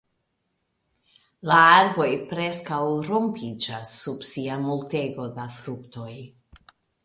La 1.49 1.57
arboj 1.73 2.07
preskaŭ 2.33 2.81
rompiĝas 3.11 3.95
sub 4.01 4.27
sia 4.33 4.59
multego 4.67 5.31
da 5.41 5.49
fruktoj. 5.61 6.11